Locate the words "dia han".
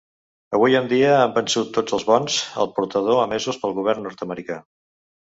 0.93-1.35